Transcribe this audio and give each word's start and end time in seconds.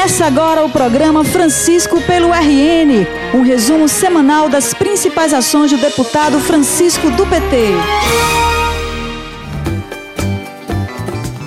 Começa 0.00 0.24
agora 0.24 0.64
o 0.64 0.70
programa 0.70 1.22
Francisco 1.22 2.00
pelo 2.00 2.32
RN, 2.32 3.06
um 3.34 3.42
resumo 3.42 3.86
semanal 3.86 4.48
das 4.48 4.72
principais 4.72 5.34
ações 5.34 5.70
do 5.70 5.76
deputado 5.76 6.40
Francisco 6.40 7.10
do 7.10 7.26
PT. 7.26 7.74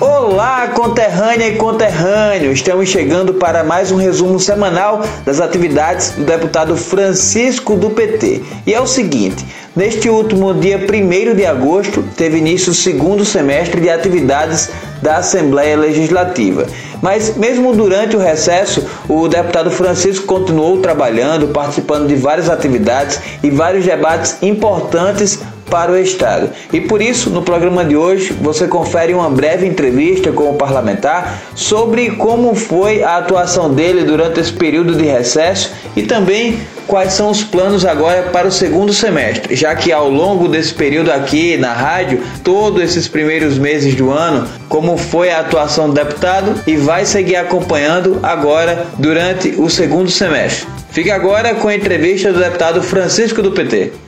Olá, 0.00 0.68
conterrânea 0.68 1.48
e 1.48 1.56
conterrâneo! 1.56 2.52
Estamos 2.52 2.88
chegando 2.88 3.34
para 3.34 3.64
mais 3.64 3.90
um 3.90 3.96
resumo 3.96 4.38
semanal 4.38 5.02
das 5.24 5.40
atividades 5.40 6.10
do 6.10 6.24
deputado 6.24 6.76
Francisco 6.76 7.74
do 7.74 7.90
PT. 7.90 8.40
E 8.64 8.72
é 8.72 8.80
o 8.80 8.86
seguinte: 8.86 9.44
neste 9.74 10.08
último 10.08 10.54
dia 10.54 10.78
1 10.78 11.34
de 11.34 11.46
agosto, 11.46 12.04
teve 12.16 12.38
início 12.38 12.72
o 12.72 12.74
segundo 12.74 13.24
semestre 13.24 13.80
de 13.80 13.90
atividades 13.90 14.70
da 15.02 15.16
Assembleia 15.16 15.76
Legislativa. 15.76 16.66
Mas, 17.02 17.36
mesmo 17.36 17.74
durante 17.74 18.16
o 18.16 18.18
recesso, 18.18 18.86
o 19.08 19.28
deputado 19.28 19.70
Francisco 19.70 20.26
continuou 20.26 20.80
trabalhando, 20.80 21.48
participando 21.48 22.06
de 22.06 22.14
várias 22.14 22.48
atividades 22.48 23.20
e 23.42 23.50
vários 23.50 23.84
debates 23.84 24.42
importantes 24.42 25.40
para 25.70 25.92
o 25.92 25.98
Estado. 25.98 26.50
E 26.72 26.80
por 26.80 27.00
isso, 27.00 27.30
no 27.30 27.42
programa 27.42 27.84
de 27.84 27.96
hoje, 27.96 28.32
você 28.32 28.66
confere 28.66 29.14
uma 29.14 29.30
breve 29.30 29.66
entrevista 29.66 30.32
com 30.32 30.50
o 30.50 30.54
parlamentar 30.54 31.42
sobre 31.54 32.10
como 32.12 32.54
foi 32.54 33.02
a 33.02 33.16
atuação 33.16 33.72
dele 33.72 34.04
durante 34.04 34.40
esse 34.40 34.52
período 34.52 34.94
de 34.94 35.04
recesso 35.04 35.72
e 35.96 36.02
também 36.02 36.58
quais 36.86 37.12
são 37.12 37.30
os 37.30 37.42
planos 37.42 37.84
agora 37.84 38.24
para 38.24 38.46
o 38.46 38.52
segundo 38.52 38.92
semestre, 38.92 39.54
já 39.56 39.74
que 39.74 39.90
ao 39.90 40.08
longo 40.08 40.48
desse 40.48 40.74
período 40.74 41.10
aqui 41.10 41.56
na 41.56 41.72
rádio, 41.72 42.22
todos 42.42 42.82
esses 42.82 43.08
primeiros 43.08 43.58
meses 43.58 43.94
do 43.94 44.10
ano, 44.10 44.46
como 44.68 44.96
foi 44.96 45.30
a 45.30 45.40
atuação 45.40 45.88
do 45.88 45.94
deputado 45.94 46.60
e 46.66 46.76
vai 46.76 47.04
seguir 47.04 47.36
acompanhando 47.36 48.20
agora 48.22 48.86
durante 48.98 49.54
o 49.58 49.68
segundo 49.68 50.10
semestre. 50.10 50.66
Fique 50.90 51.10
agora 51.10 51.54
com 51.54 51.68
a 51.68 51.74
entrevista 51.74 52.32
do 52.32 52.38
deputado 52.38 52.82
Francisco 52.82 53.42
do 53.42 53.50
PT. 53.50 54.03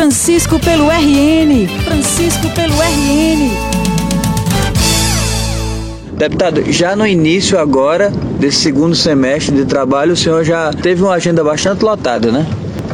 Francisco 0.00 0.58
pelo 0.58 0.88
RN. 0.88 1.68
Francisco 1.84 2.48
pelo 2.54 2.72
RN. 2.72 3.50
Deputado, 6.14 6.72
já 6.72 6.96
no 6.96 7.06
início 7.06 7.58
agora 7.58 8.08
desse 8.38 8.60
segundo 8.60 8.96
semestre 8.96 9.54
de 9.54 9.66
trabalho, 9.66 10.14
o 10.14 10.16
senhor 10.16 10.42
já 10.42 10.72
teve 10.72 11.02
uma 11.02 11.12
agenda 11.12 11.44
bastante 11.44 11.84
lotada, 11.84 12.32
né? 12.32 12.46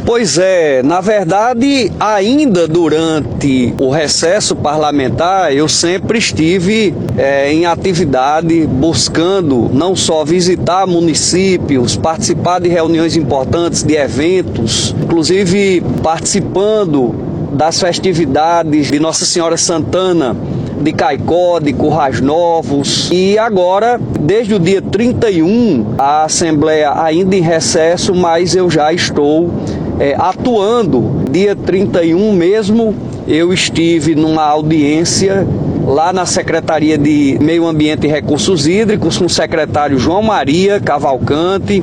Pois 0.07 0.39
é, 0.39 0.85
na 0.85 1.01
verdade, 1.01 1.91
ainda 1.99 2.69
durante 2.69 3.75
o 3.81 3.91
recesso 3.91 4.55
parlamentar, 4.55 5.53
eu 5.53 5.67
sempre 5.67 6.17
estive 6.17 6.95
é, 7.19 7.53
em 7.53 7.67
atividade 7.67 8.69
buscando 8.69 9.69
não 9.75 9.97
só 9.97 10.25
visitar 10.25 10.87
municípios, 10.87 11.97
participar 11.97 12.61
de 12.61 12.69
reuniões 12.69 13.17
importantes, 13.17 13.83
de 13.83 13.97
eventos, 13.97 14.95
inclusive 15.03 15.83
participando 16.05 17.13
das 17.53 17.81
festividades 17.81 18.93
de 18.93 19.01
Nossa 19.01 19.25
Senhora 19.25 19.57
Santana 19.57 20.37
de 20.81 20.93
Caicó, 20.93 21.59
de 21.59 21.73
Currais 21.73 22.21
Novos. 22.21 23.11
E 23.11 23.37
agora, 23.39 23.99
desde 24.21 24.55
o 24.55 24.59
dia 24.61 24.81
31, 24.81 25.95
a 25.99 26.25
Assembleia 26.25 26.93
ainda 26.95 27.35
em 27.35 27.41
recesso, 27.41 28.15
mas 28.15 28.55
eu 28.55 28.71
já 28.71 28.93
estou 28.93 29.51
é, 29.99 30.15
atuando. 30.19 31.25
Dia 31.31 31.55
31 31.55 32.33
mesmo, 32.33 32.95
eu 33.27 33.53
estive 33.53 34.15
numa 34.15 34.43
audiência 34.43 35.47
lá 35.87 36.13
na 36.13 36.27
Secretaria 36.27 36.99
de 36.99 37.39
Meio 37.41 37.67
Ambiente 37.67 38.07
e 38.07 38.11
Recursos 38.11 38.67
Hídricos 38.67 39.17
com 39.19 39.27
o 39.27 39.31
secretário 39.31 39.99
João 39.99 40.23
Maria 40.23 40.81
Cavalcante, 40.81 41.83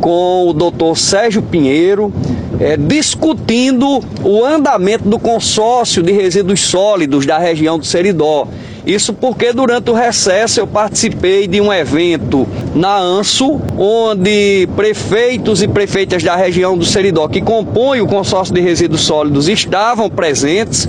com 0.00 0.48
o 0.48 0.52
doutor 0.52 0.96
Sérgio 0.96 1.42
Pinheiro, 1.42 2.12
é, 2.58 2.76
discutindo 2.76 4.00
o 4.22 4.44
andamento 4.44 5.08
do 5.08 5.18
consórcio 5.18 6.02
de 6.02 6.12
resíduos 6.12 6.60
sólidos 6.60 7.26
da 7.26 7.38
região 7.38 7.78
do 7.78 7.84
Seridó. 7.84 8.46
Isso 8.90 9.12
porque 9.12 9.52
durante 9.52 9.88
o 9.88 9.94
recesso 9.94 10.58
eu 10.58 10.66
participei 10.66 11.46
de 11.46 11.60
um 11.60 11.72
evento 11.72 12.44
na 12.74 12.98
ANSO, 12.98 13.60
onde 13.78 14.68
prefeitos 14.74 15.62
e 15.62 15.68
prefeitas 15.68 16.24
da 16.24 16.34
região 16.34 16.76
do 16.76 16.84
Seridó, 16.84 17.28
que 17.28 17.40
compõem 17.40 18.00
o 18.00 18.06
consórcio 18.08 18.52
de 18.52 18.60
resíduos 18.60 19.02
sólidos, 19.02 19.48
estavam 19.48 20.10
presentes 20.10 20.88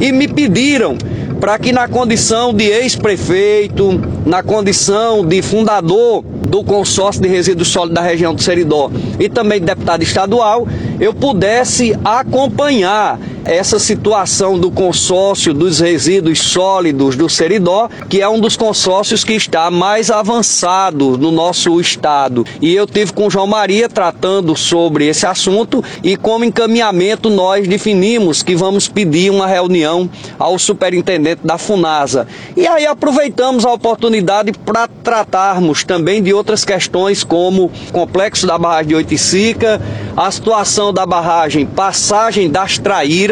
e 0.00 0.10
me 0.12 0.26
pediram 0.26 0.96
para 1.38 1.58
que 1.58 1.72
na 1.72 1.86
condição 1.88 2.54
de 2.54 2.64
ex-prefeito, 2.64 4.00
na 4.24 4.42
condição 4.42 5.22
de 5.22 5.42
fundador 5.42 6.24
do 6.48 6.64
consórcio 6.64 7.20
de 7.20 7.28
resíduos 7.28 7.68
sólidos 7.68 7.96
da 7.96 8.00
região 8.02 8.34
do 8.34 8.42
Seridó 8.42 8.90
e 9.20 9.28
também 9.28 9.60
deputado 9.60 10.02
estadual, 10.02 10.66
eu 10.98 11.12
pudesse 11.12 11.94
acompanhar 12.02 13.18
essa 13.44 13.78
situação 13.78 14.58
do 14.58 14.70
consórcio 14.70 15.52
dos 15.52 15.80
resíduos 15.80 16.38
sólidos 16.40 17.16
do 17.16 17.28
Seridó, 17.28 17.88
que 18.08 18.20
é 18.20 18.28
um 18.28 18.40
dos 18.40 18.56
consórcios 18.56 19.24
que 19.24 19.32
está 19.32 19.70
mais 19.70 20.10
avançado 20.10 21.18
no 21.18 21.30
nosso 21.30 21.80
estado. 21.80 22.46
E 22.60 22.74
eu 22.74 22.86
tive 22.86 23.12
com 23.12 23.30
João 23.30 23.46
Maria 23.46 23.88
tratando 23.88 24.56
sobre 24.56 25.06
esse 25.06 25.26
assunto 25.26 25.82
e 26.02 26.16
como 26.16 26.44
encaminhamento 26.44 27.28
nós 27.28 27.66
definimos 27.66 28.42
que 28.42 28.54
vamos 28.54 28.88
pedir 28.88 29.30
uma 29.30 29.46
reunião 29.46 30.08
ao 30.38 30.58
superintendente 30.58 31.40
da 31.44 31.58
Funasa. 31.58 32.26
E 32.56 32.66
aí 32.66 32.86
aproveitamos 32.86 33.64
a 33.64 33.72
oportunidade 33.72 34.52
para 34.52 34.86
tratarmos 34.86 35.84
também 35.84 36.22
de 36.22 36.32
outras 36.32 36.64
questões 36.64 37.24
como 37.24 37.64
o 37.64 37.92
complexo 37.92 38.46
da 38.46 38.58
barragem 38.58 38.88
de 38.88 38.94
Oiticica, 38.94 39.80
a 40.16 40.30
situação 40.30 40.92
da 40.92 41.04
barragem 41.04 41.66
Passagem 41.66 42.50
das 42.50 42.78
Traíras 42.78 43.31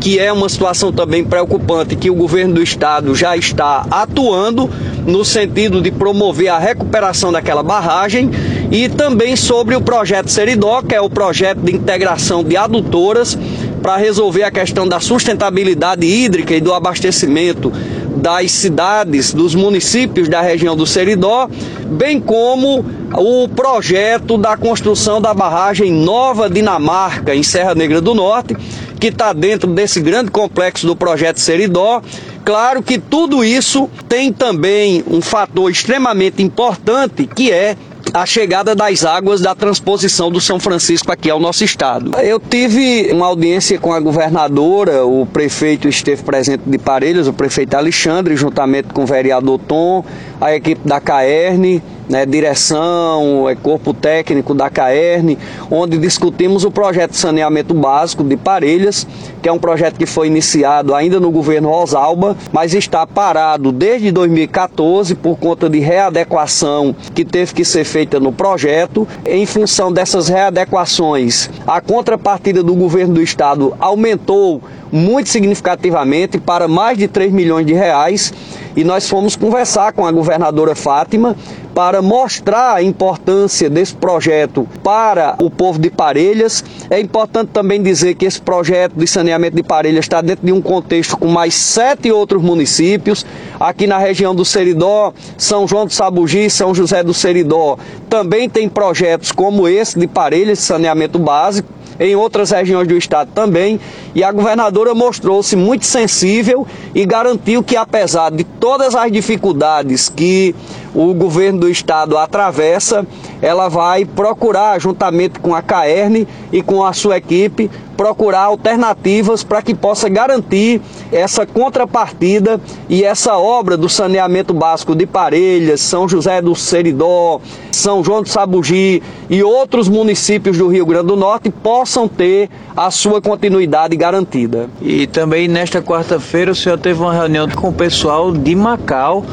que 0.00 0.18
é 0.18 0.32
uma 0.32 0.48
situação 0.48 0.92
também 0.92 1.24
preocupante, 1.24 1.96
que 1.96 2.10
o 2.10 2.14
governo 2.14 2.54
do 2.54 2.62
estado 2.62 3.14
já 3.14 3.36
está 3.36 3.86
atuando 3.90 4.70
no 5.06 5.24
sentido 5.24 5.80
de 5.80 5.90
promover 5.90 6.48
a 6.48 6.58
recuperação 6.58 7.32
daquela 7.32 7.62
barragem 7.62 8.30
e 8.70 8.88
também 8.88 9.34
sobre 9.36 9.74
o 9.74 9.80
projeto 9.80 10.30
Seridó, 10.30 10.82
que 10.82 10.94
é 10.94 11.00
o 11.00 11.08
projeto 11.08 11.58
de 11.58 11.74
integração 11.74 12.44
de 12.44 12.56
adutoras 12.56 13.38
para 13.82 13.96
resolver 13.96 14.44
a 14.44 14.50
questão 14.50 14.88
da 14.88 15.00
sustentabilidade 15.00 16.06
hídrica 16.06 16.54
e 16.54 16.60
do 16.60 16.72
abastecimento 16.72 17.72
das 18.16 18.50
cidades, 18.52 19.32
dos 19.32 19.54
municípios 19.54 20.28
da 20.28 20.40
região 20.40 20.76
do 20.76 20.86
Seridó, 20.86 21.48
bem 21.86 22.20
como 22.20 22.84
o 23.16 23.48
projeto 23.48 24.36
da 24.38 24.56
construção 24.56 25.20
da 25.20 25.34
barragem 25.34 25.92
Nova 25.92 26.48
Dinamarca, 26.48 27.34
em 27.34 27.42
Serra 27.42 27.74
Negra 27.74 28.00
do 28.00 28.14
Norte, 28.14 28.56
que 28.98 29.08
está 29.08 29.32
dentro 29.32 29.70
desse 29.70 30.00
grande 30.00 30.30
complexo 30.30 30.86
do 30.86 30.96
projeto 30.96 31.38
Seridó. 31.40 32.00
Claro 32.44 32.82
que 32.82 32.98
tudo 32.98 33.44
isso 33.44 33.88
tem 34.08 34.32
também 34.32 35.04
um 35.06 35.20
fator 35.20 35.70
extremamente 35.70 36.42
importante 36.42 37.26
que 37.26 37.50
é 37.50 37.76
a 38.14 38.24
chegada 38.24 38.76
das 38.76 39.04
águas 39.04 39.40
da 39.40 39.56
transposição 39.56 40.30
do 40.30 40.40
São 40.40 40.60
Francisco 40.60 41.10
aqui 41.10 41.28
ao 41.28 41.40
nosso 41.40 41.64
estado. 41.64 42.12
Eu 42.20 42.38
tive 42.38 43.10
uma 43.12 43.26
audiência 43.26 43.76
com 43.76 43.92
a 43.92 43.98
governadora, 43.98 45.04
o 45.04 45.26
prefeito 45.26 45.88
esteve 45.88 46.22
presente 46.22 46.62
de 46.64 46.78
Parelhas, 46.78 47.26
o 47.26 47.32
prefeito 47.32 47.74
Alexandre, 47.74 48.36
juntamente 48.36 48.94
com 48.94 49.02
o 49.02 49.06
vereador 49.06 49.58
Tom, 49.58 50.04
a 50.40 50.54
equipe 50.54 50.86
da 50.86 51.00
CAERN, 51.00 51.82
né, 52.08 52.26
direção, 52.26 53.48
é, 53.48 53.54
corpo 53.54 53.94
técnico 53.94 54.54
da 54.54 54.68
CAERN, 54.68 55.36
onde 55.70 55.98
discutimos 55.98 56.64
o 56.64 56.70
projeto 56.70 57.12
de 57.12 57.16
saneamento 57.16 57.74
básico 57.74 58.22
de 58.22 58.36
Parelhas, 58.36 59.06
que 59.42 59.48
é 59.48 59.52
um 59.52 59.58
projeto 59.58 59.96
que 59.96 60.06
foi 60.06 60.26
iniciado 60.26 60.94
ainda 60.94 61.18
no 61.18 61.30
governo 61.30 61.70
Rosalba, 61.70 62.36
mas 62.52 62.74
está 62.74 63.06
parado 63.06 63.72
desde 63.72 64.10
2014 64.10 65.14
por 65.14 65.38
conta 65.38 65.68
de 65.68 65.78
readequação 65.78 66.94
que 67.14 67.24
teve 67.24 67.54
que 67.54 67.64
ser 67.64 67.84
feita 67.84 68.20
no 68.20 68.32
projeto. 68.32 69.06
Em 69.24 69.46
função 69.46 69.92
dessas 69.92 70.28
readequações, 70.28 71.50
a 71.66 71.80
contrapartida 71.80 72.62
do 72.62 72.74
governo 72.74 73.14
do 73.14 73.22
estado 73.22 73.74
aumentou 73.78 74.62
muito 74.90 75.28
significativamente 75.28 76.38
para 76.38 76.68
mais 76.68 76.96
de 76.96 77.08
3 77.08 77.32
milhões 77.32 77.66
de 77.66 77.72
reais 77.72 78.32
e 78.76 78.84
nós 78.84 79.08
fomos 79.08 79.34
conversar 79.34 79.92
com 79.92 80.06
a 80.06 80.12
governadora 80.12 80.74
Fátima 80.74 81.36
para 81.74 82.00
mostrar 82.00 82.74
a 82.74 82.82
importância 82.82 83.68
desse 83.68 83.94
projeto 83.94 84.66
para 84.82 85.36
o 85.42 85.50
povo 85.50 85.78
de 85.78 85.90
Parelhas. 85.90 86.64
É 86.88 87.00
importante 87.00 87.48
também 87.52 87.82
dizer 87.82 88.14
que 88.14 88.24
esse 88.24 88.40
projeto 88.40 88.94
de 88.94 89.06
saneamento 89.06 89.56
de 89.56 89.62
Parelhas 89.62 90.04
está 90.04 90.20
dentro 90.20 90.46
de 90.46 90.52
um 90.52 90.62
contexto 90.62 91.16
com 91.16 91.26
mais 91.26 91.54
sete 91.54 92.12
outros 92.12 92.40
municípios. 92.40 93.26
Aqui 93.58 93.86
na 93.86 93.98
região 93.98 94.34
do 94.34 94.44
Seridó, 94.44 95.12
São 95.36 95.66
João 95.66 95.86
do 95.86 95.92
Sabugi, 95.92 96.48
São 96.48 96.74
José 96.74 97.02
do 97.02 97.12
Seridó, 97.12 97.76
também 98.08 98.48
tem 98.48 98.68
projetos 98.68 99.32
como 99.32 99.66
esse 99.66 99.98
de 99.98 100.06
Parelhas 100.06 100.58
de 100.58 100.64
saneamento 100.64 101.18
básico 101.18 101.68
em 101.98 102.16
outras 102.16 102.50
regiões 102.50 102.88
do 102.88 102.96
estado 102.96 103.30
também, 103.34 103.78
e 104.14 104.24
a 104.24 104.32
governadora 104.32 104.94
mostrou-se 104.94 105.54
muito 105.54 105.86
sensível 105.86 106.66
e 106.94 107.06
garantiu 107.06 107.62
que, 107.62 107.76
apesar 107.76 108.30
de 108.30 108.44
todas 108.44 108.94
as 108.94 109.10
dificuldades 109.12 110.08
que 110.08 110.54
o 110.94 111.12
governo 111.12 111.60
do 111.60 111.68
estado 111.68 112.16
atravessa, 112.16 113.04
ela 113.42 113.68
vai 113.68 114.04
procurar, 114.04 114.80
juntamente 114.80 115.40
com 115.40 115.54
a 115.54 115.60
Caerne 115.60 116.26
e 116.52 116.62
com 116.62 116.84
a 116.84 116.92
sua 116.92 117.16
equipe, 117.16 117.70
procurar 117.96 118.42
alternativas 118.42 119.42
para 119.42 119.62
que 119.62 119.74
possa 119.74 120.08
garantir 120.08 120.80
essa 121.12 121.46
contrapartida 121.46 122.60
e 122.88 123.04
essa 123.04 123.36
obra 123.36 123.76
do 123.76 123.88
saneamento 123.88 124.52
básico 124.52 124.94
de 124.94 125.06
Parelhas, 125.06 125.80
São 125.80 126.08
José 126.08 126.42
do 126.42 126.54
Seridó, 126.54 127.40
São 127.70 128.02
João 128.02 128.22
do 128.22 128.28
Sabugi 128.28 129.02
e 129.30 129.42
outros 129.42 129.88
municípios 129.88 130.58
do 130.58 130.68
Rio 130.68 130.86
Grande 130.86 131.06
do 131.06 131.16
Norte 131.16 131.50
possam 131.50 132.08
ter 132.08 132.50
a 132.76 132.90
sua 132.90 133.20
continuidade 133.20 133.96
garantida. 133.96 134.68
E 134.82 135.06
também 135.06 135.46
nesta 135.46 135.80
quarta-feira 135.80 136.50
o 136.50 136.54
senhor 136.54 136.78
teve 136.78 137.00
uma 137.00 137.12
reunião 137.12 137.48
com 137.48 137.68
o 137.68 137.72
pessoal 137.72 138.32
de 138.32 138.54
Macau 138.54 139.24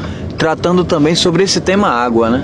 tratando 0.42 0.84
também 0.84 1.14
sobre 1.14 1.44
esse 1.44 1.60
tema 1.60 1.86
água, 1.86 2.28
né? 2.28 2.42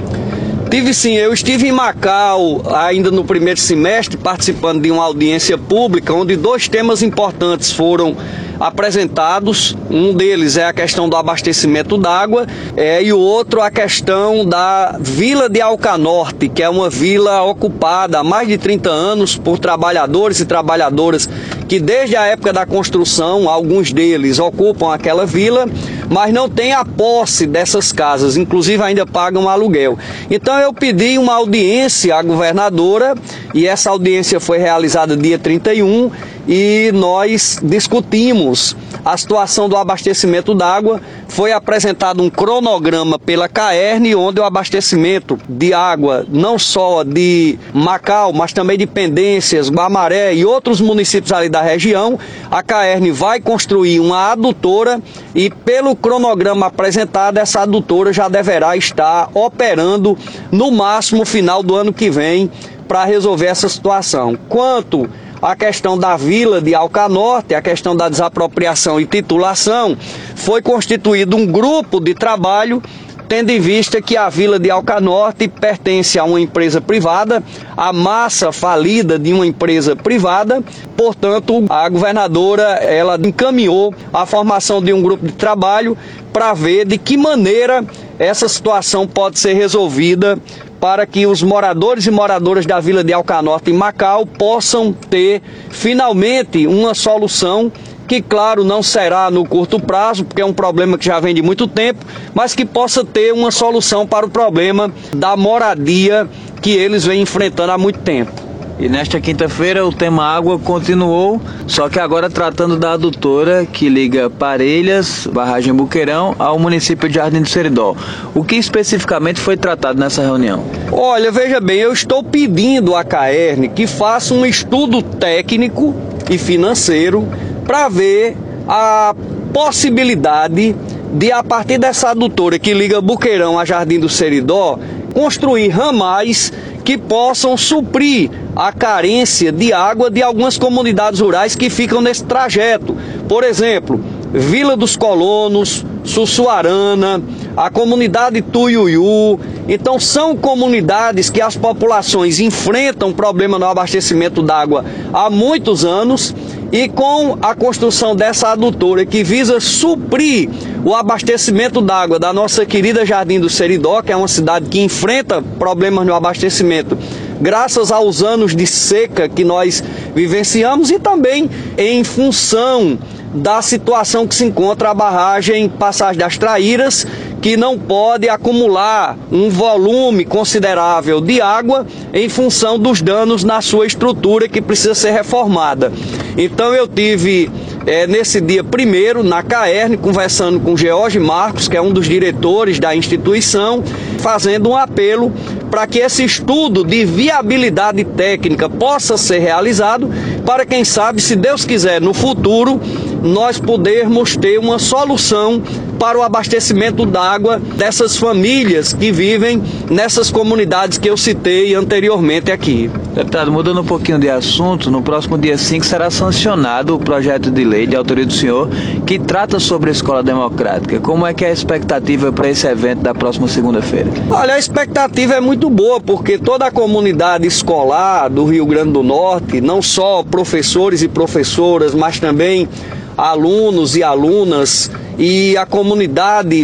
Tive 0.71 0.93
sim, 0.93 1.15
eu 1.15 1.33
estive 1.33 1.67
em 1.67 1.73
Macau 1.73 2.63
ainda 2.75 3.11
no 3.11 3.25
primeiro 3.25 3.59
semestre 3.59 4.19
participando 4.19 4.83
de 4.83 4.91
uma 4.91 5.03
audiência 5.03 5.57
pública 5.57 6.13
onde 6.13 6.37
dois 6.37 6.69
temas 6.69 7.03
importantes 7.03 7.73
foram 7.73 8.15
apresentados. 8.61 9.75
Um 9.91 10.13
deles 10.13 10.59
é 10.59 10.67
a 10.67 10.73
questão 10.73 11.09
do 11.09 11.17
abastecimento 11.17 11.97
d'água 11.97 12.47
é, 12.77 13.03
e 13.03 13.13
o 13.13 13.19
outro 13.19 13.63
a 13.63 13.71
questão 13.71 14.45
da 14.45 14.99
Vila 15.01 15.49
de 15.49 15.61
Alcanorte, 15.61 16.49
que 16.49 16.63
é 16.63 16.69
uma 16.69 16.91
vila 16.91 17.43
ocupada 17.45 18.19
há 18.19 18.25
mais 18.25 18.47
de 18.47 18.59
30 18.59 18.91
anos 18.91 19.37
por 19.37 19.59
trabalhadores 19.59 20.41
e 20.41 20.45
trabalhadoras 20.45 21.29
que 21.69 21.79
desde 21.79 22.17
a 22.17 22.25
época 22.25 22.53
da 22.53 22.65
construção, 22.65 23.49
alguns 23.49 23.93
deles 23.93 24.39
ocupam 24.39 24.93
aquela 24.93 25.27
vila, 25.27 25.67
mas 26.09 26.33
não 26.33 26.49
têm 26.49 26.73
a 26.73 26.83
posse 26.83 27.47
dessas 27.47 27.93
casas, 27.93 28.39
inclusive 28.39 28.83
ainda 28.83 29.05
pagam 29.05 29.49
aluguel. 29.49 29.99
Então 30.31 30.58
eu 30.59 30.73
pedi 30.73 31.19
uma 31.19 31.35
audiência 31.35 32.17
à 32.17 32.23
governadora 32.23 33.15
e 33.55 33.67
essa 33.67 33.91
audiência 33.91 34.41
foi 34.41 34.59
realizada 34.59 35.17
dia 35.17 35.39
31 35.39 36.11
e 36.49 36.91
nós 36.95 37.61
discutimos 37.63 38.75
a 39.05 39.17
situação 39.17 39.69
do 39.69 39.77
abastecimento 39.77 40.55
d'água. 40.55 41.01
Foi 41.29 41.53
apresentado 41.53 42.23
um 42.23 42.31
cronograma 42.31 43.19
pela 43.19 43.49
Caerne, 43.49 44.15
onde 44.15 44.41
o 44.41 44.45
abastecimento 44.45 45.39
de 45.47 45.75
água, 45.75 46.25
não 46.27 46.59
só 46.59 47.05
de 47.05 47.59
Macau, 47.75 48.33
mas 48.33 48.55
também 48.55 48.79
de 48.79 48.87
Pendências, 48.87 49.71
Guamaré 49.71 50.35
e 50.35 50.45
outros 50.45 50.81
municípios 50.81 51.33
ali 51.33 51.51
da 51.51 51.61
região, 51.61 52.19
a 52.51 52.63
Caerne 52.63 53.11
vai 53.11 53.41
construir 53.41 54.01
uma 54.01 54.33
adutora 54.33 55.03
e, 55.35 55.51
pelo 55.51 55.95
cronograma 55.95 56.67
apresentado, 56.67 57.37
essa 57.37 57.61
adutora 57.61 58.11
já 58.11 58.27
deverá 58.27 58.75
estar 58.75 59.29
operando 59.35 60.17
no 60.51 60.71
máximo 60.71 61.27
final 61.27 61.63
do 61.63 61.75
ano 61.75 61.93
que 61.93 62.09
vem 62.09 62.51
para 62.89 63.05
resolver 63.05 63.47
essa 63.47 63.69
situação. 63.69 64.37
Quanto 64.49 65.09
a 65.41 65.57
questão 65.57 65.99
da 65.99 66.17
vila 66.17 66.61
de 66.61 66.75
Alcanorte, 66.75 67.55
a 67.55 67.63
questão 67.63 67.97
da 67.97 68.09
desapropriação 68.09 69.01
e 69.01 69.07
titulação, 69.07 69.97
foi 70.35 70.61
constituído 70.63 71.37
um 71.37 71.47
grupo 71.47 72.01
de 72.01 72.15
trabalho 72.15 72.83
tendo 73.29 73.51
em 73.51 73.61
vista 73.61 74.01
que 74.01 74.17
a 74.17 74.31
vila 74.31 74.59
de 74.59 74.71
Alcanorte 74.71 75.47
pertence 75.47 76.19
a 76.19 76.25
uma 76.25 76.41
empresa 76.41 76.81
privada, 76.81 77.43
a 77.77 77.93
massa 77.93 78.51
falida 78.51 79.19
de 79.19 79.35
uma 79.35 79.47
empresa 79.47 79.95
privada, 79.95 80.65
portanto, 80.97 81.67
a 81.69 81.87
governadora 81.91 82.63
ela 82.83 83.19
encaminhou 83.23 83.95
a 84.13 84.25
formação 84.25 84.83
de 84.83 84.95
um 84.95 85.03
grupo 85.03 85.27
de 85.27 85.33
trabalho 85.33 85.97
para 86.33 86.55
ver 86.55 86.87
de 86.87 86.97
que 86.97 87.19
maneira 87.19 87.85
essa 88.19 88.49
situação 88.49 89.07
pode 89.07 89.39
ser 89.39 89.53
resolvida 89.53 90.39
para 90.81 91.07
que 91.07 91.27
os 91.27 91.43
moradores 91.43 92.07
e 92.07 92.11
moradoras 92.11 92.67
da 92.67 92.81
vila 92.81 93.03
de 93.03 93.13
Alcanorte 93.13 93.71
em 93.71 93.75
Macau 93.75 94.25
possam 94.25 94.93
ter 94.93 95.43
finalmente 95.71 96.67
uma 96.67 96.95
solução 96.95 97.71
que, 98.07 98.23
claro, 98.23 98.65
não 98.65 98.83
será 98.83 99.31
no 99.31 99.45
curto 99.45 99.79
prazo, 99.79 100.25
porque 100.25 100.41
é 100.41 100.45
um 100.45 100.53
problema 100.53 100.97
que 100.97 101.05
já 101.05 101.21
vem 101.21 101.35
de 101.35 101.43
muito 101.43 101.69
tempo, 101.69 102.05
mas 102.35 102.55
que 102.55 102.65
possa 102.65 103.05
ter 103.05 103.35
uma 103.35 103.51
solução 103.51 104.07
para 104.07 104.25
o 104.25 104.31
problema 104.31 104.91
da 105.15 105.37
moradia 105.37 106.27
que 106.63 106.71
eles 106.71 107.05
vêm 107.05 107.21
enfrentando 107.21 107.73
há 107.73 107.77
muito 107.77 107.99
tempo. 108.01 108.48
E 108.81 108.89
nesta 108.89 109.21
quinta-feira 109.21 109.85
o 109.85 109.93
tema 109.93 110.25
água 110.25 110.57
continuou, 110.57 111.41
só 111.67 111.89
que 111.89 111.99
agora 111.99 112.31
tratando 112.31 112.77
da 112.77 112.93
adutora 112.93 113.67
que 113.67 113.89
liga 113.89 114.31
Parelhas, 114.31 115.27
Barragem 115.27 115.75
Buqueirão, 115.75 116.37
ao 116.39 116.61
município 116.61 117.09
de 117.09 117.17
Jardim 117.17 117.43
do 117.43 117.49
Seridó. 117.49 117.97
O 118.33 118.45
que 118.45 118.55
especificamente 118.55 119.41
foi 119.41 119.57
tratado 119.57 119.99
nessa 119.99 120.23
reunião? 120.23 120.63
Olha, 120.93 121.33
veja 121.33 121.61
bem, 121.61 121.79
eu 121.79 121.93
estou 121.93 122.23
pedindo 122.23 122.95
à 122.95 123.03
Caerne 123.03 123.69
que 123.69 123.85
faça 123.89 124.33
um 124.33 124.47
estudo 124.47 125.03
técnico 125.03 125.93
e 126.31 126.39
financeiro 126.39 127.27
para 127.67 127.89
ver 127.89 128.37
a 128.69 129.13
possibilidade 129.53 130.77
de, 131.13 131.33
a 131.33 131.43
partir 131.43 131.79
dessa 131.79 132.11
adutora 132.11 132.61
que 132.61 132.73
liga 132.73 133.01
Buqueirão 133.01 133.59
a 133.59 133.65
Jardim 133.65 133.99
do 133.99 134.09
Seridó, 134.09 134.79
construir 135.19 135.67
ramais 135.71 136.53
que 136.85 136.97
possam 136.97 137.57
suprir 137.57 138.31
a 138.55 138.71
carência 138.71 139.51
de 139.51 139.73
água 139.73 140.09
de 140.09 140.23
algumas 140.23 140.57
comunidades 140.57 141.19
rurais 141.19 141.57
que 141.57 141.69
ficam 141.69 142.01
nesse 142.01 142.23
trajeto. 142.23 142.97
Por 143.29 143.43
exemplo, 143.43 144.01
Vila 144.33 144.77
dos 144.77 144.97
Colonos, 144.97 145.85
Sussuarana, 146.05 147.21
a 147.57 147.69
comunidade 147.69 148.41
Tuiuiu. 148.41 149.41
Então 149.69 149.99
são 149.99 150.37
comunidades 150.37 151.29
que 151.29 151.43
as 151.43 151.57
populações 151.57 152.39
enfrentam 152.39 153.13
problema 153.13 153.59
no 153.59 153.67
abastecimento 153.67 154.41
d'água 154.41 154.85
há 155.13 155.29
muitos 155.29 155.85
anos 155.85 156.33
e 156.71 156.89
com 156.89 157.39
a 157.41 157.55
construção 157.55 158.15
dessa 158.15 158.49
adutora 158.49 159.07
que 159.07 159.25
visa 159.25 159.59
suprir 159.61 160.51
o 160.85 160.95
abastecimento 160.95 161.81
d'água 161.81 162.19
da 162.19 162.33
nossa 162.33 162.67
querida 162.67 163.07
Jardim 163.07 163.41
do 163.41 163.49
Seridó, 163.49 164.03
que 164.03 164.13
é 164.13 164.17
uma 164.17 164.29
cidade 164.29 164.69
que 164.69 164.81
enfrenta 164.81 165.43
problemas 165.59 166.07
no 166.07 166.15
abastecimento, 166.15 166.97
graças 167.41 167.91
aos 167.91 168.23
anos 168.23 168.55
de 168.55 168.67
seca 168.67 169.29
que 169.29 169.45
nós 169.45 169.83
vivenciamos 170.15 170.91
e 170.91 170.99
também 170.99 171.49
em 171.77 172.05
função 172.05 172.99
da 173.33 173.61
situação 173.61 174.27
que 174.27 174.35
se 174.35 174.45
encontra 174.45 174.91
a 174.91 174.95
barragem 174.95 175.69
Passagem 175.69 176.19
das 176.19 176.39
Traíras, 176.39 177.07
que 177.41 177.57
não 177.57 177.79
pode 177.79 178.29
acumular 178.29 179.17
um 179.31 179.49
volume 179.49 180.25
considerável 180.25 181.21
de 181.21 181.41
água 181.41 181.87
em 182.13 182.29
função 182.29 182.79
dos 182.79 183.01
danos 183.01 183.45
na 183.45 183.61
sua 183.61 183.87
estrutura 183.87 184.49
que 184.49 184.61
precisa 184.61 184.95
ser 184.95 185.13
reformada. 185.13 185.93
Então 186.37 186.75
eu 186.75 186.89
tive 186.89 187.51
é, 187.87 188.07
nesse 188.07 188.41
dia 188.41 188.63
primeiro 188.63 189.23
na 189.23 189.43
Caerne 189.43 189.97
conversando 189.97 190.61
com 190.61 190.77
George 190.77 191.19
Marcos, 191.19 191.69
que 191.69 191.77
é 191.77 191.81
um 191.81 191.93
dos 191.93 192.07
diretores 192.07 192.79
da 192.79 192.95
instituição, 192.95 193.83
fazendo 194.19 194.71
um 194.71 194.77
apelo 194.77 195.33
para 195.71 195.87
que 195.87 195.99
esse 195.99 196.25
estudo 196.25 196.85
de 196.85 197.05
viabilidade 197.05 198.05
técnica 198.05 198.69
possa 198.69 199.17
ser 199.17 199.39
realizado, 199.39 200.11
para 200.45 200.67
quem 200.67 200.85
sabe, 200.85 201.21
se 201.21 201.37
Deus 201.37 201.65
quiser, 201.65 202.01
no 202.01 202.15
futuro, 202.15 202.81
nós 203.23 203.59
podermos 203.59 204.37
ter 204.37 204.59
uma 204.59 204.79
solução 204.79 205.63
para 205.99 206.19
o 206.19 206.23
abastecimento 206.23 207.05
d'água 207.05 207.59
dessas 207.59 208.17
famílias 208.17 208.93
que 208.93 209.11
vivem 209.11 209.63
nessas 209.91 210.31
comunidades 210.31 210.97
que 210.97 211.11
eu 211.11 211.17
citei 211.17 211.75
anteriormente 211.75 212.53
aqui. 212.53 212.91
Deputado, 213.15 213.51
mudando 213.51 213.81
um 213.81 213.85
pouquinho 213.85 214.19
de 214.19 214.31
assunto, 214.31 214.91
no 214.91 215.03
próximo 215.03 215.37
dia 215.37 215.59
5 215.59 215.85
será 215.85 216.11
sancionado 216.11 216.95
o 216.95 216.99
projeto 216.99 217.51
de 217.51 217.65
lei 217.65 217.87
de 217.87 217.97
autoria 217.97 218.25
do 218.25 218.33
senhor 218.33 218.69
que 219.05 219.19
trata 219.19 219.59
sobre 219.59 219.91
a 219.91 219.93
escola 219.93 220.23
democrática. 220.23 221.01
Como 221.01 221.27
é 221.27 221.35
que 221.35 221.45
é 221.45 221.49
a 221.49 221.53
expectativa 221.53 222.31
para 222.31 222.49
esse 222.49 222.67
evento 222.67 223.01
da 223.01 223.15
próxima 223.15 223.49
segunda-feira? 223.49 224.11
Olha, 224.31 224.55
a 224.55 224.59
expectativa 224.59 225.35
é 225.35 225.41
muito 225.41 225.69
boa, 225.69 226.01
porque 226.01 226.39
toda 226.39 226.67
a 226.67 226.71
comunidade 226.71 227.47
escolar 227.47 228.29
do 228.29 228.45
Rio 228.45 228.67
Grande 228.67 228.93
do 228.93 229.03
Norte, 229.03 229.61
não 229.61 229.83
só 229.83 230.23
professores 230.23 231.03
e 231.03 231.09
professoras, 231.09 231.95
mas 231.95 232.21
também 232.21 232.69
alunos 233.17 233.97
e 233.97 234.03
alunas 234.05 234.89
e 235.19 235.57
a 235.57 235.67
comunidade 235.67 235.88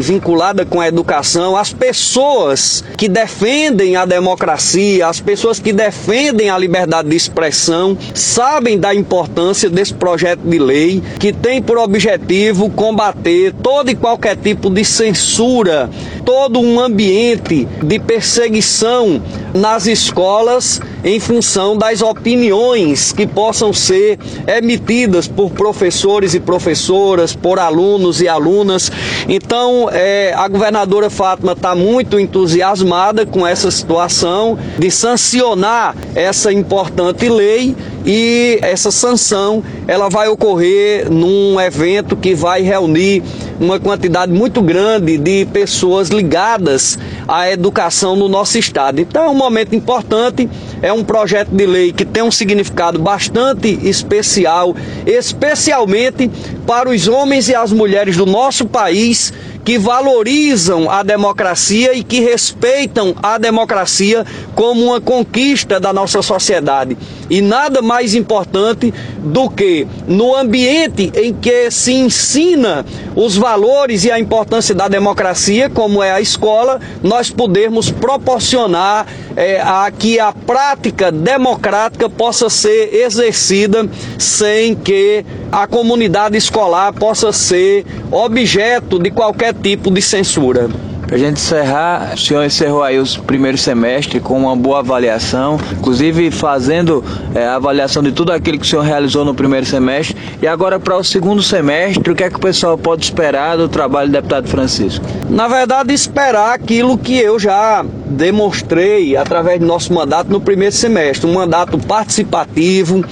vinculada 0.01 0.65
com 0.65 0.81
a 0.81 0.89
educação, 0.89 1.57
as 1.57 1.73
pessoas 1.73 2.85
que 2.97 3.09
defendem 3.09 3.97
a 3.97 4.05
democracia, 4.05 5.07
as 5.07 5.21
pessoas 5.21 5.59
que 5.59 5.73
defendem 5.73 6.51
a 6.51 6.59
liberdade 6.59 7.09
de 7.09 7.17
expressão, 7.17 7.97
sabem 8.15 8.79
da 8.79 8.95
importância 8.95 9.71
desse 9.71 9.95
projeto 9.95 10.41
de 10.41 10.59
lei 10.59 11.03
que 11.19 11.33
tem 11.33 11.63
por 11.63 11.79
objetivo 11.79 12.71
combater 12.71 13.53
todo 13.63 13.91
e 13.91 13.95
qualquer 13.95 14.37
tipo 14.37 14.71
de 14.71 14.85
censura, 14.85 15.91
todo 16.25 16.61
um 16.61 16.81
ambiente 16.81 17.67
de 17.83 17.99
perseguição 17.99 19.23
nas 19.55 19.87
escolas 19.87 20.81
em 21.05 21.21
função 21.21 21.77
das 21.77 22.01
opiniões 22.01 23.13
que 23.13 23.27
possam 23.27 23.73
ser 23.73 24.19
emitidas 24.47 25.29
por 25.29 25.51
professores 25.51 26.35
e 26.35 26.41
professoras, 26.41 27.37
por 27.37 27.59
alunos 27.59 28.23
e 28.23 28.27
alunas. 28.27 28.91
Então, 29.29 29.89
é, 29.93 30.33
a 30.35 30.49
governadora 30.49 31.11
Fátima 31.11 31.53
está 31.53 31.75
muito 31.75 32.19
entusiasmada 32.19 33.27
com 33.27 33.47
essa 33.47 33.71
situação 33.71 34.59
de 34.79 34.91
sancionar 34.91 35.95
essa 36.15 36.53
importante 36.53 37.29
lei 37.29 37.77
e 38.07 38.59
essa 38.63 38.91
sanção 38.91 39.63
ela 39.87 40.09
vai 40.09 40.29
ocorrer 40.29 41.11
num 41.11 41.61
evento 41.61 42.17
que 42.17 42.35
vai 42.35 42.63
reunir 42.63 43.23
uma 43.61 43.79
quantidade 43.79 44.33
muito 44.33 44.61
grande 44.61 45.17
de 45.19 45.47
pessoas 45.47 46.09
ligadas 46.09 46.99
à 47.27 47.51
educação 47.51 48.17
no 48.17 48.29
nosso 48.29 48.59
estado. 48.59 49.01
Então 49.01 49.25
é 49.25 49.29
um 49.29 49.35
momento 49.35 49.75
importante, 49.75 50.49
é 50.83 50.93
um 50.93 51.05
projeto 51.05 51.51
de 51.51 51.67
lei 51.67 51.93
que 51.93 52.05
tem 52.05 52.23
um 52.23 52.31
significado 52.31 52.99
bastante 52.99 53.79
especial, 53.83 54.75
especialmente 55.07 56.31
para 56.67 56.89
os 56.89 57.09
homens 57.09 57.49
e 57.49 57.55
as 57.55 57.73
mulheres 57.73 58.17
do 58.17 58.27
nosso 58.27 58.67
país 58.67 59.33
que 59.65 59.79
valorizam 59.79 60.91
a 60.91 61.03
democracia 61.03 61.95
e 61.95 62.05
que 62.05 62.21
respeitam 62.21 63.15
a 63.23 63.39
democracia 63.39 64.25
como 64.55 64.85
uma 64.85 65.01
conquista 65.01 65.81
da 65.81 65.93
nossa 65.93 66.21
sociedade. 66.21 66.97
E 67.31 67.41
nada 67.41 67.81
mais 67.81 68.15
importante 68.15 68.93
do 69.19 69.49
que 69.49 69.87
no 70.07 70.37
ambiente 70.37 71.11
em 71.15 71.33
que 71.33 71.71
se 71.71 71.95
ensina 71.95 72.85
os 73.17 73.37
valores 73.37 74.05
e 74.05 74.11
a 74.11 74.21
importância 74.21 74.75
da 74.75 74.87
democracia, 74.87 75.71
como 75.71 76.03
é 76.03 76.13
a 76.13 76.21
escola, 76.21 76.79
nós 77.03 77.31
podermos 77.31 77.91
proporcionar 77.91 79.07
é, 79.37 79.61
a 79.61 79.91
que 79.91 80.19
a 80.19 80.33
prática 80.33 81.11
democrática 81.11 82.09
possa 82.09 82.49
ser 82.49 82.95
exercida 82.95 83.89
sem 84.19 84.75
que 84.75 85.25
a 85.51 85.67
comunidade 85.67 86.37
escolar 86.37 86.93
possa 86.93 87.33
ser 87.33 87.85
objeto 88.11 88.99
de 88.99 89.11
qualquer 89.11 89.55
tipo 89.55 89.91
de 89.91 90.03
censura. 90.03 90.69
Para 91.07 91.17
a 91.17 91.19
gente 91.19 91.41
encerrar, 91.41 92.15
o 92.15 92.19
senhor 92.19 92.45
encerrou 92.45 92.83
aí 92.83 92.99
os 92.99 93.17
primeiros 93.17 93.61
semestres 93.61 94.23
com 94.23 94.39
uma 94.39 94.57
boa 94.57 94.79
avaliação, 94.79 95.59
inclusive 95.73 96.31
fazendo 96.31 97.05
é, 97.35 97.47
avaliação 97.47 98.03
de 98.03 98.11
tudo 98.11 98.33
aquilo 98.33 98.59
que 98.59 98.65
o 98.65 98.69
senhor 98.69 98.83
realizou 98.83 99.25
no 99.25 99.35
primeiro 99.35 99.67
semestre. 99.67 100.17
E 100.41 100.47
agora 100.47 100.81
para 100.81 100.97
o 100.97 101.05
segundo 101.05 101.43
semestre, 101.43 102.11
o 102.11 102.15
que 102.15 102.25
é 102.25 102.31
que 102.31 102.37
o 102.37 102.41
pessoal 102.41 102.79
pode 102.79 103.05
esperar 103.05 103.57
do 103.57 103.69
trabalho 103.69 104.09
do 104.09 104.13
deputado 104.13 104.49
Francisco? 104.49 105.05
Na 105.29 105.47
verdade, 105.47 105.93
esperar 105.93 106.55
aquilo 106.55 106.97
que 106.97 107.19
eu 107.19 107.39
já 107.39 107.85
demonstrei 108.07 109.17
através 109.17 109.61
do 109.61 109.67
nosso 109.67 109.93
mandato 109.93 110.31
no 110.31 110.41
primeiro 110.41 110.75
semestre, 110.75 111.29
um 111.29 111.35
mandato 111.35 111.79
participativo, 111.79 113.05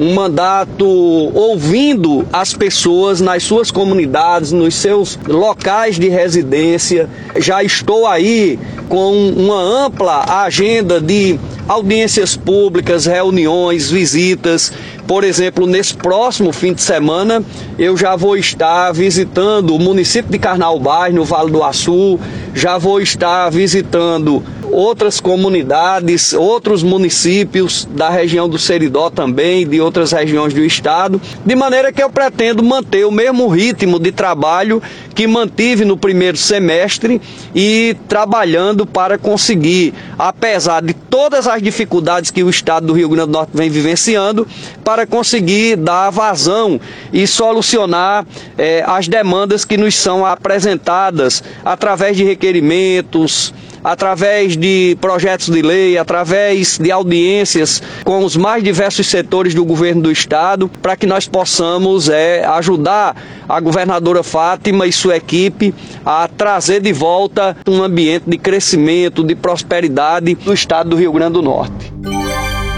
um 0.00 0.14
mandato 0.14 0.86
ouvindo 0.86 2.26
as 2.32 2.54
pessoas 2.54 3.20
nas 3.20 3.42
suas 3.42 3.70
comunidades, 3.70 4.50
nos 4.50 4.74
seus 4.74 5.18
locais 5.28 5.98
de 5.98 6.08
residência. 6.08 7.06
Já 7.36 7.62
estou 7.62 8.06
aí 8.06 8.58
com 8.88 9.12
uma 9.12 9.60
ampla 9.60 10.24
agenda 10.42 10.98
de 11.00 11.38
audiências 11.68 12.34
públicas, 12.34 13.04
reuniões, 13.04 13.90
visitas. 13.90 14.72
Por 15.06 15.22
exemplo, 15.22 15.66
nesse 15.66 15.94
próximo 15.94 16.50
fim 16.50 16.72
de 16.72 16.80
semana, 16.80 17.44
eu 17.78 17.94
já 17.94 18.16
vou 18.16 18.38
estar 18.38 18.92
visitando 18.92 19.74
o 19.74 19.78
município 19.78 20.30
de 20.30 20.38
Carnaubás, 20.38 21.14
no 21.14 21.24
Vale 21.24 21.50
do 21.50 21.62
Açu, 21.62 22.18
já 22.54 22.78
vou 22.78 23.00
estar 23.00 23.50
visitando 23.50 24.42
outras 24.72 25.20
comunidades, 25.20 26.32
outros 26.32 26.82
municípios 26.82 27.88
da 27.90 28.08
região 28.08 28.48
do 28.48 28.58
Seridó 28.58 29.10
também, 29.10 29.66
de 29.66 29.80
outras 29.80 30.12
regiões 30.12 30.54
do 30.54 30.60
estado, 30.60 31.20
de 31.44 31.54
maneira 31.54 31.92
que 31.92 32.02
eu 32.02 32.10
pretendo 32.10 32.62
manter 32.62 33.06
o 33.06 33.10
mesmo 33.10 33.48
ritmo 33.48 33.98
de 33.98 34.12
trabalho 34.12 34.82
que 35.14 35.26
mantive 35.26 35.84
no 35.84 35.96
primeiro 35.96 36.36
semestre 36.36 37.20
e 37.54 37.96
trabalhando 38.08 38.86
para 38.86 39.18
conseguir, 39.18 39.92
apesar 40.18 40.82
de 40.82 40.94
todas 40.94 41.46
as 41.46 41.60
dificuldades 41.62 42.30
que 42.30 42.42
o 42.42 42.50
estado 42.50 42.86
do 42.86 42.92
Rio 42.92 43.08
Grande 43.08 43.26
do 43.26 43.32
Norte 43.32 43.50
vem 43.54 43.68
vivenciando, 43.68 44.46
para 44.84 45.06
conseguir 45.06 45.76
dar 45.76 46.10
vazão 46.10 46.80
e 47.12 47.26
solucionar 47.26 48.26
eh, 48.56 48.82
as 48.86 49.08
demandas 49.08 49.64
que 49.64 49.76
nos 49.76 49.94
são 49.94 50.24
apresentadas 50.24 51.42
através 51.64 52.16
de 52.16 52.24
requerimentos, 52.24 53.52
através 53.82 54.56
de 54.56 54.96
projetos 55.00 55.48
de 55.48 55.62
lei, 55.62 55.98
através 55.98 56.78
de 56.78 56.90
audiências 56.90 57.82
com 58.04 58.24
os 58.24 58.36
mais 58.36 58.62
diversos 58.62 59.06
setores 59.06 59.54
do 59.54 59.64
governo 59.64 60.02
do 60.02 60.12
estado, 60.12 60.70
para 60.80 60.96
que 60.96 61.06
nós 61.06 61.26
possamos 61.26 62.08
é, 62.08 62.44
ajudar 62.44 63.16
a 63.48 63.60
governadora 63.60 64.22
Fátima 64.22 64.86
e 64.86 64.92
sua 64.92 65.16
equipe 65.16 65.74
a 66.04 66.28
trazer 66.28 66.80
de 66.80 66.92
volta 66.92 67.56
um 67.66 67.82
ambiente 67.82 68.24
de 68.26 68.38
crescimento, 68.38 69.24
de 69.24 69.34
prosperidade 69.34 70.34
do 70.34 70.52
estado 70.52 70.90
do 70.90 70.96
Rio 70.96 71.12
Grande 71.12 71.34
do 71.34 71.42
Norte. 71.42 71.92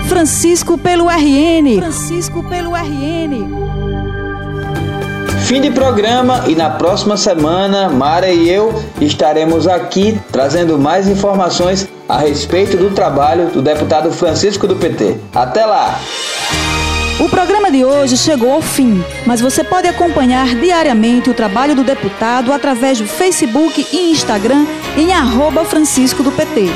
Francisco 0.08 0.76
pelo 0.76 1.08
RN. 1.08 1.78
Francisco 1.78 2.42
pelo 2.48 2.74
RN. 2.74 3.81
Fim 5.52 5.60
de 5.60 5.70
programa 5.70 6.44
e 6.48 6.54
na 6.54 6.70
próxima 6.70 7.14
semana, 7.14 7.90
Mara 7.90 8.30
e 8.30 8.48
eu 8.48 8.72
estaremos 8.98 9.68
aqui 9.68 10.18
trazendo 10.32 10.78
mais 10.78 11.06
informações 11.06 11.86
a 12.08 12.16
respeito 12.16 12.78
do 12.78 12.88
trabalho 12.92 13.50
do 13.50 13.60
deputado 13.60 14.10
Francisco 14.10 14.66
do 14.66 14.76
PT. 14.76 15.18
Até 15.34 15.66
lá! 15.66 16.00
O 17.20 17.28
programa 17.28 17.70
de 17.70 17.84
hoje 17.84 18.16
chegou 18.16 18.50
ao 18.50 18.62
fim, 18.62 19.04
mas 19.26 19.42
você 19.42 19.62
pode 19.62 19.86
acompanhar 19.86 20.54
diariamente 20.54 21.28
o 21.28 21.34
trabalho 21.34 21.74
do 21.74 21.84
deputado 21.84 22.50
através 22.50 22.98
do 22.98 23.06
Facebook 23.06 23.86
e 23.92 24.10
Instagram 24.10 24.64
em 24.96 25.12
arroba 25.12 25.66
Francisco 25.66 26.22
do 26.22 26.32
PT. 26.32 26.70